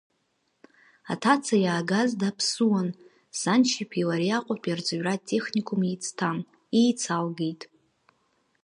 Аҭаца 1.11 1.55
иаагаз 1.63 2.09
даԥсуан, 2.19 2.87
саншьа 3.39 3.79
иԥеи 3.83 4.05
лареи 4.09 4.35
Аҟәатәи 4.37 4.73
арҵаҩратә 4.73 5.25
техникум 5.27 5.81
еицҭан, 5.89 6.37
еицалгеит. 6.79 7.61